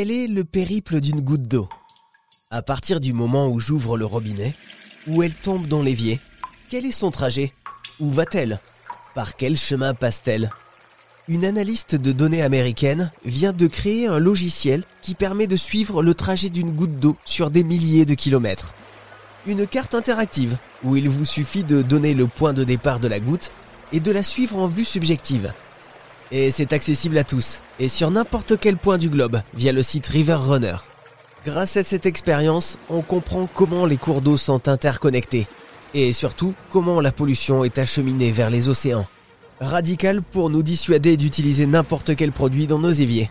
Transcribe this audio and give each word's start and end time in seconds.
Quel 0.00 0.12
est 0.12 0.28
le 0.28 0.44
périple 0.44 1.00
d'une 1.00 1.22
goutte 1.22 1.48
d'eau? 1.48 1.68
À 2.52 2.62
partir 2.62 3.00
du 3.00 3.12
moment 3.12 3.48
où 3.48 3.58
j'ouvre 3.58 3.98
le 3.98 4.04
robinet, 4.04 4.54
où 5.08 5.24
elle 5.24 5.34
tombe 5.34 5.66
dans 5.66 5.82
l'évier, 5.82 6.20
quel 6.70 6.86
est 6.86 6.92
son 6.92 7.10
trajet? 7.10 7.52
Où 7.98 8.08
va-t-elle? 8.08 8.60
Par 9.16 9.34
quel 9.34 9.56
chemin 9.56 9.94
passe-t-elle? 9.94 10.50
Une 11.26 11.44
analyste 11.44 11.96
de 11.96 12.12
données 12.12 12.42
américaine 12.42 13.10
vient 13.24 13.52
de 13.52 13.66
créer 13.66 14.06
un 14.06 14.20
logiciel 14.20 14.84
qui 15.02 15.16
permet 15.16 15.48
de 15.48 15.56
suivre 15.56 16.00
le 16.00 16.14
trajet 16.14 16.48
d'une 16.48 16.70
goutte 16.70 17.00
d'eau 17.00 17.16
sur 17.24 17.50
des 17.50 17.64
milliers 17.64 18.04
de 18.04 18.14
kilomètres. 18.14 18.74
Une 19.48 19.66
carte 19.66 19.96
interactive 19.96 20.58
où 20.84 20.94
il 20.94 21.08
vous 21.08 21.24
suffit 21.24 21.64
de 21.64 21.82
donner 21.82 22.14
le 22.14 22.28
point 22.28 22.52
de 22.52 22.62
départ 22.62 23.00
de 23.00 23.08
la 23.08 23.18
goutte 23.18 23.50
et 23.92 23.98
de 23.98 24.12
la 24.12 24.22
suivre 24.22 24.58
en 24.58 24.68
vue 24.68 24.84
subjective. 24.84 25.52
Et 26.30 26.50
c'est 26.50 26.72
accessible 26.72 27.16
à 27.16 27.24
tous, 27.24 27.62
et 27.78 27.88
sur 27.88 28.10
n'importe 28.10 28.58
quel 28.58 28.76
point 28.76 28.98
du 28.98 29.08
globe, 29.08 29.40
via 29.54 29.72
le 29.72 29.82
site 29.82 30.06
River 30.06 30.34
Runner. 30.34 30.76
Grâce 31.46 31.76
à 31.78 31.84
cette 31.84 32.04
expérience, 32.04 32.76
on 32.90 33.00
comprend 33.00 33.48
comment 33.52 33.86
les 33.86 33.96
cours 33.96 34.20
d'eau 34.20 34.36
sont 34.36 34.68
interconnectés, 34.68 35.46
et 35.94 36.12
surtout 36.12 36.54
comment 36.70 37.00
la 37.00 37.12
pollution 37.12 37.64
est 37.64 37.78
acheminée 37.78 38.30
vers 38.30 38.50
les 38.50 38.68
océans. 38.68 39.06
Radical 39.60 40.22
pour 40.22 40.50
nous 40.50 40.62
dissuader 40.62 41.16
d'utiliser 41.16 41.66
n'importe 41.66 42.14
quel 42.14 42.32
produit 42.32 42.66
dans 42.66 42.78
nos 42.78 42.90
éviers. 42.90 43.30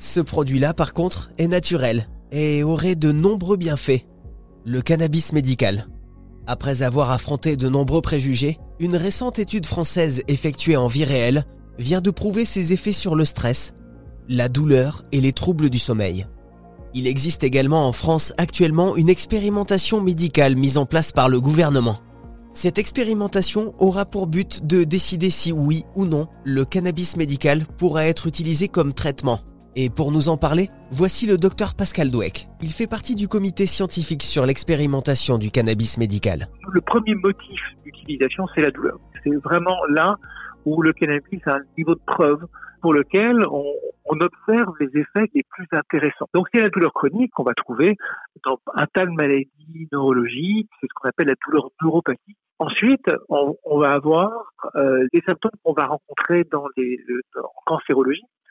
Ce 0.00 0.20
produit-là, 0.20 0.74
par 0.74 0.92
contre, 0.92 1.30
est 1.38 1.48
naturel 1.48 2.08
et 2.32 2.62
aurait 2.62 2.96
de 2.96 3.12
nombreux 3.12 3.56
bienfaits. 3.56 4.04
Le 4.64 4.82
cannabis 4.82 5.32
médical. 5.32 5.86
Après 6.46 6.82
avoir 6.82 7.10
affronté 7.10 7.56
de 7.56 7.68
nombreux 7.68 8.02
préjugés, 8.02 8.58
une 8.80 8.96
récente 8.96 9.38
étude 9.38 9.66
française 9.66 10.22
effectuée 10.28 10.76
en 10.76 10.86
vie 10.86 11.04
réelle 11.04 11.44
vient 11.78 12.00
de 12.00 12.10
prouver 12.10 12.44
ses 12.44 12.72
effets 12.72 12.92
sur 12.92 13.14
le 13.14 13.24
stress, 13.24 13.74
la 14.28 14.48
douleur 14.48 15.04
et 15.12 15.20
les 15.20 15.32
troubles 15.32 15.70
du 15.70 15.78
sommeil. 15.78 16.26
Il 16.94 17.06
existe 17.06 17.42
également 17.42 17.88
en 17.88 17.92
France 17.92 18.32
actuellement 18.36 18.96
une 18.96 19.08
expérimentation 19.08 20.00
médicale 20.00 20.56
mise 20.56 20.78
en 20.78 20.86
place 20.86 21.12
par 21.12 21.28
le 21.28 21.40
gouvernement. 21.40 21.98
Cette 22.52 22.78
expérimentation 22.78 23.74
aura 23.78 24.04
pour 24.04 24.28
but 24.28 24.64
de 24.64 24.84
décider 24.84 25.30
si 25.30 25.50
oui 25.50 25.84
ou 25.96 26.04
non 26.04 26.28
le 26.44 26.64
cannabis 26.64 27.16
médical 27.16 27.66
pourra 27.78 28.06
être 28.06 28.28
utilisé 28.28 28.68
comme 28.68 28.92
traitement. 28.92 29.40
Et 29.76 29.90
pour 29.90 30.12
nous 30.12 30.28
en 30.28 30.36
parler, 30.36 30.68
voici 30.92 31.26
le 31.26 31.36
docteur 31.36 31.74
Pascal 31.74 32.10
Dweck. 32.10 32.46
Il 32.62 32.70
fait 32.70 32.86
partie 32.86 33.16
du 33.16 33.26
comité 33.26 33.66
scientifique 33.66 34.22
sur 34.22 34.46
l'expérimentation 34.46 35.36
du 35.36 35.50
cannabis 35.50 35.98
médical. 35.98 36.48
Le 36.72 36.80
premier 36.80 37.16
motif 37.16 37.60
d'utilisation, 37.84 38.46
c'est 38.54 38.60
la 38.60 38.70
douleur. 38.70 39.00
C'est 39.24 39.34
vraiment 39.42 39.76
là 39.88 40.16
où 40.64 40.80
le 40.80 40.92
cannabis 40.92 41.40
a 41.46 41.56
un 41.56 41.62
niveau 41.76 41.96
de 41.96 42.00
preuve 42.06 42.46
pour 42.82 42.92
lequel 42.92 43.44
on, 43.50 43.64
observe 44.06 44.74
les 44.78 45.00
effets 45.00 45.28
les 45.34 45.42
plus 45.42 45.66
intéressants. 45.72 46.28
Donc 46.34 46.46
c'est 46.54 46.60
la 46.60 46.68
douleur 46.68 46.92
chronique 46.92 47.32
qu'on 47.34 47.42
va 47.42 47.54
trouver 47.54 47.96
dans 48.44 48.60
un 48.76 48.86
tas 48.86 49.06
de 49.06 49.10
maladies 49.10 49.88
neurologiques, 49.90 50.70
c'est 50.80 50.86
ce 50.86 50.94
qu'on 50.94 51.08
appelle 51.08 51.26
la 51.26 51.34
douleur 51.44 51.70
neuropathique. 51.82 52.36
Ensuite, 52.60 53.10
on, 53.28 53.78
va 53.80 53.92
avoir 53.92 54.30
euh, 54.76 55.04
des 55.12 55.20
symptômes 55.26 55.50
qu'on 55.64 55.72
va 55.72 55.86
rencontrer 55.86 56.44
dans 56.52 56.66
en 56.66 57.62
cancérologie, 57.66 58.22
euh, 58.22 58.43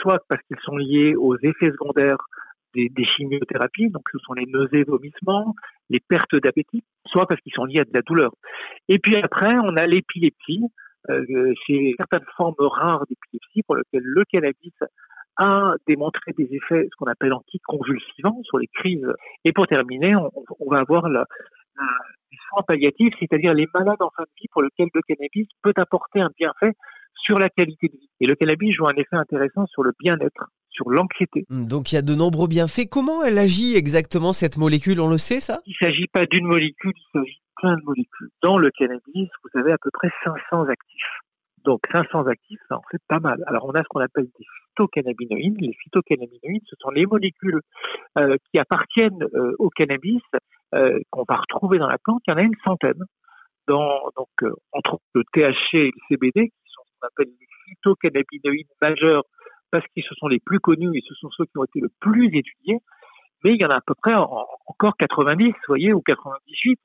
soit 0.00 0.20
parce 0.28 0.42
qu'ils 0.42 0.60
sont 0.62 0.76
liés 0.76 1.14
aux 1.16 1.36
effets 1.36 1.70
secondaires 1.70 2.18
des, 2.74 3.04
chimiothérapies, 3.16 3.90
donc 3.90 4.02
ce 4.12 4.18
sont 4.18 4.34
les 4.34 4.46
nausées, 4.46 4.84
vomissements, 4.84 5.54
les 5.90 6.00
pertes 6.00 6.36
d'appétit, 6.36 6.84
soit 7.06 7.26
parce 7.26 7.40
qu'ils 7.40 7.52
sont 7.52 7.64
liés 7.64 7.80
à 7.80 7.84
de 7.84 7.90
la 7.92 8.02
douleur. 8.02 8.32
Et 8.88 8.98
puis 8.98 9.16
après, 9.16 9.54
on 9.54 9.76
a 9.76 9.86
l'épilepsie, 9.86 10.64
euh, 11.10 11.54
c'est 11.66 11.94
certaines 11.96 12.26
formes 12.36 12.54
rares 12.58 13.04
d'épilepsie 13.08 13.62
pour 13.64 13.76
lesquelles 13.76 14.04
le 14.04 14.24
cannabis 14.30 14.74
a 15.36 15.74
démontré 15.86 16.32
des 16.36 16.48
effets, 16.52 16.88
ce 16.90 16.96
qu'on 16.98 17.10
appelle 17.10 17.32
anticonvulsivants 17.32 18.40
sur 18.42 18.58
les 18.58 18.66
crises. 18.66 19.06
Et 19.44 19.52
pour 19.52 19.66
terminer, 19.66 20.16
on, 20.16 20.30
on 20.58 20.70
va 20.70 20.80
avoir 20.80 21.08
la, 21.08 21.24
la, 21.76 21.84
les 22.30 23.10
c'est-à-dire 23.20 23.54
les 23.54 23.66
malades 23.72 24.00
en 24.02 24.10
fin 24.16 24.24
de 24.24 24.30
vie 24.40 24.48
pour 24.50 24.62
lesquels 24.62 24.88
le 24.92 25.02
cannabis 25.02 25.48
peut 25.62 25.72
apporter 25.76 26.20
un 26.20 26.30
bienfait 26.36 26.72
sur 27.24 27.38
la 27.38 27.48
qualité 27.48 27.88
de 27.88 27.92
vie. 27.92 28.10
Et 28.20 28.26
le 28.26 28.34
cannabis 28.34 28.74
joue 28.74 28.86
un 28.86 28.94
effet 28.94 29.16
intéressant 29.16 29.66
sur 29.66 29.82
le 29.82 29.92
bien-être, 29.98 30.46
sur 30.70 30.90
l'anxiété. 30.90 31.44
Donc 31.50 31.92
il 31.92 31.96
y 31.96 31.98
a 31.98 32.02
de 32.02 32.14
nombreux 32.14 32.48
bienfaits. 32.48 32.88
Comment 32.90 33.22
elle 33.22 33.38
agit 33.38 33.76
exactement 33.76 34.32
cette 34.32 34.56
molécule? 34.56 35.00
On 35.00 35.08
le 35.08 35.18
sait 35.18 35.40
ça? 35.40 35.60
Il 35.66 35.74
ne 35.80 35.86
s'agit 35.86 36.06
pas 36.06 36.26
d'une 36.26 36.46
molécule, 36.46 36.92
il 36.96 37.20
s'agit 37.20 37.34
de 37.34 37.60
plein 37.60 37.76
de 37.76 37.82
molécules. 37.84 38.28
Dans 38.42 38.58
le 38.58 38.70
cannabis, 38.70 39.28
vous 39.42 39.60
avez 39.60 39.72
à 39.72 39.78
peu 39.78 39.90
près 39.92 40.10
500 40.24 40.68
actifs. 40.68 41.18
Donc 41.64 41.80
500 41.92 42.26
actifs, 42.26 42.60
ça 42.68 42.76
en 42.76 42.82
fait 42.90 43.00
pas 43.08 43.20
mal. 43.20 43.42
Alors 43.46 43.66
on 43.66 43.72
a 43.72 43.82
ce 43.82 43.88
qu'on 43.88 44.00
appelle 44.00 44.26
des 44.38 44.44
phytocannabinoïdes. 44.78 45.60
Les 45.60 45.74
phytocannabinoïdes, 45.82 46.62
ce 46.66 46.76
sont 46.80 46.90
les 46.90 47.06
molécules 47.06 47.60
euh, 48.18 48.36
qui 48.50 48.60
appartiennent 48.60 49.22
euh, 49.34 49.54
au 49.58 49.68
cannabis, 49.68 50.22
euh, 50.74 50.98
qu'on 51.10 51.24
va 51.28 51.36
retrouver 51.36 51.78
dans 51.78 51.88
la 51.88 51.98
plante. 51.98 52.22
Il 52.26 52.30
y 52.30 52.34
en 52.34 52.38
a 52.38 52.42
une 52.42 52.56
centaine. 52.64 53.04
Dans, 53.66 54.00
donc 54.16 54.50
entre 54.72 54.98
le 55.14 55.24
THC 55.34 55.74
et 55.74 55.90
le 55.94 56.00
CBD, 56.08 56.48
qui 56.48 56.67
qu'on 57.00 57.06
appelle 57.08 57.32
les 57.40 57.46
phytocannabinoïdes 57.66 58.68
majeurs, 58.80 59.24
parce 59.70 59.86
qu'ils 59.88 60.04
sont 60.04 60.28
les 60.28 60.40
plus 60.40 60.60
connus 60.60 60.96
et 60.96 61.02
ce 61.06 61.14
sont 61.14 61.30
ceux 61.30 61.44
qui 61.44 61.58
ont 61.58 61.64
été 61.64 61.80
le 61.80 61.90
plus 62.00 62.26
étudiés. 62.26 62.78
Mais 63.44 63.54
il 63.54 63.60
y 63.60 63.64
en 63.64 63.70
a 63.70 63.76
à 63.76 63.80
peu 63.80 63.94
près 63.94 64.14
en, 64.14 64.46
encore 64.66 64.96
90, 64.96 65.46
vous 65.46 65.52
voyez, 65.68 65.92
ou 65.92 66.00
98 66.00 66.80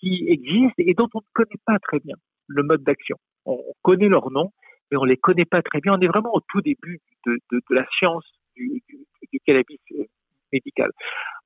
qui 0.00 0.26
existent 0.28 0.74
et 0.78 0.94
dont 0.94 1.08
on 1.14 1.18
ne 1.18 1.32
connaît 1.32 1.60
pas 1.64 1.78
très 1.78 2.00
bien 2.00 2.16
le 2.48 2.62
mode 2.62 2.82
d'action. 2.82 3.16
On, 3.46 3.58
connaît 3.82 4.08
leur 4.08 4.30
nom, 4.30 4.52
mais 4.90 4.96
on 4.96 5.04
les 5.04 5.16
connaît 5.16 5.44
pas 5.44 5.62
très 5.62 5.80
bien. 5.80 5.94
On 5.94 6.00
est 6.00 6.08
vraiment 6.08 6.34
au 6.34 6.40
tout 6.40 6.60
début 6.62 7.00
de, 7.26 7.38
de, 7.52 7.60
la 7.70 7.86
science 7.98 8.24
du, 8.56 8.82
du, 8.88 9.40
cannabis 9.46 9.78
euh, 9.92 10.04
médical. 10.52 10.90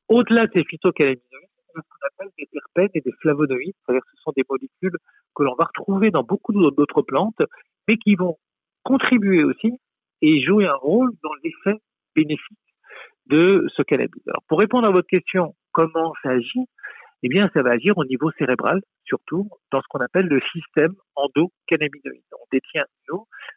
Au-delà 0.08 0.46
de 0.46 0.52
ces 0.54 0.64
phytocannabinoïdes, 0.64 1.48
ce 1.74 1.80
qu'on 1.80 2.06
appelle 2.06 2.32
des 2.38 2.46
terpènes 2.46 2.90
et 2.94 3.00
des 3.00 3.12
flavonoïdes, 3.20 3.74
c'est-à-dire 3.84 4.02
ce 4.10 4.22
sont 4.22 4.32
des 4.36 4.44
molécules 4.48 4.96
que 5.34 5.42
l'on 5.42 5.54
va 5.54 5.64
retrouver 5.64 6.10
dans 6.10 6.22
beaucoup 6.22 6.52
d'autres 6.52 7.02
plantes, 7.02 7.42
mais 7.88 7.96
qui 7.96 8.14
vont 8.14 8.36
contribuer 8.84 9.42
aussi 9.44 9.72
et 10.22 10.42
jouer 10.42 10.66
un 10.66 10.74
rôle 10.74 11.10
dans 11.22 11.34
l'effet 11.42 11.78
bénéfique 12.14 12.58
de 13.26 13.66
ce 13.76 13.82
cannabis. 13.82 14.22
Alors, 14.26 14.42
pour 14.48 14.58
répondre 14.58 14.86
à 14.86 14.90
votre 14.90 15.08
question, 15.08 15.54
comment 15.72 16.12
ça 16.22 16.30
agit? 16.30 16.66
Eh 17.22 17.28
bien, 17.28 17.50
ça 17.52 17.62
va 17.62 17.70
agir 17.70 17.98
au 17.98 18.04
niveau 18.04 18.30
cérébral, 18.38 18.80
surtout 19.04 19.48
dans 19.72 19.80
ce 19.80 19.86
qu'on 19.88 19.98
appelle 19.98 20.26
le 20.26 20.40
système 20.52 20.94
endocannabinoïde. 21.16 22.22
On 22.32 22.46
détient, 22.52 22.84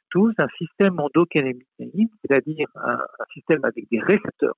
tous, 0.09 0.33
un 0.39 0.47
système 0.57 0.99
endocannabinoïde, 0.99 2.09
c'est-à-dire 2.21 2.67
un, 2.75 2.97
système 3.33 3.63
avec 3.63 3.87
des 3.91 3.99
récepteurs 3.99 4.55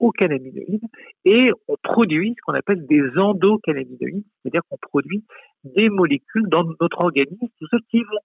aux 0.00 0.10
cannabinoïdes 0.10 0.84
et 1.24 1.50
on 1.68 1.76
produit 1.80 2.34
ce 2.36 2.42
qu'on 2.42 2.54
appelle 2.54 2.84
des 2.86 3.02
endocannabinoïdes, 3.16 4.24
c'est-à-dire 4.42 4.62
qu'on 4.68 4.78
produit 4.78 5.24
des 5.62 5.88
molécules 5.88 6.48
dans 6.48 6.64
notre 6.80 7.04
organisme, 7.04 7.46
tout 7.60 7.66
ce 7.70 7.76
qui 7.90 8.02
vont 8.02 8.18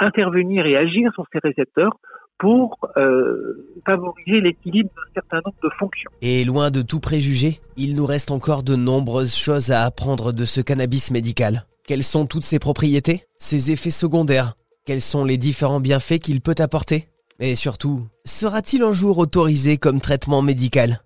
intervenir 0.00 0.66
et 0.66 0.76
agir 0.76 1.12
sur 1.14 1.24
ces 1.32 1.38
récepteurs 1.38 1.98
pour 2.38 2.78
euh, 2.96 3.80
favoriser 3.86 4.40
l'équilibre 4.40 4.90
d'un 4.94 5.12
certain 5.14 5.40
nombre 5.44 5.58
de 5.62 5.68
fonctions. 5.78 6.10
Et 6.22 6.44
loin 6.44 6.70
de 6.70 6.80
tout 6.80 6.98
préjugé, 6.98 7.60
il 7.76 7.94
nous 7.94 8.06
reste 8.06 8.30
encore 8.30 8.62
de 8.62 8.76
nombreuses 8.76 9.36
choses 9.36 9.70
à 9.70 9.84
apprendre 9.84 10.32
de 10.32 10.44
ce 10.46 10.62
cannabis 10.62 11.10
médical. 11.10 11.66
Quelles 11.86 12.02
sont 12.02 12.26
toutes 12.26 12.44
ses 12.44 12.58
propriétés, 12.58 13.26
ses 13.36 13.70
effets 13.70 13.90
secondaires 13.90 14.54
Quels 14.86 15.02
sont 15.02 15.24
les 15.24 15.36
différents 15.36 15.80
bienfaits 15.80 16.18
qu'il 16.18 16.40
peut 16.40 16.54
apporter? 16.58 17.08
Et 17.40 17.56
surtout, 17.56 18.06
sera-t-il 18.24 18.82
un 18.82 18.92
jour 18.92 19.18
autorisé 19.18 19.76
comme 19.76 20.00
traitement 20.00 20.40
médical? 20.40 21.02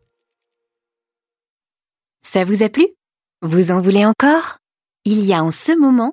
Ça 2.23 2.45
vous 2.45 2.63
a 2.63 2.69
plu? 2.69 2.87
Vous 3.43 3.71
en 3.71 3.81
voulez 3.81 4.05
encore? 4.05 4.59
Il 5.05 5.25
y 5.25 5.33
a 5.33 5.43
en 5.43 5.51
ce 5.51 5.79
moment 5.79 6.13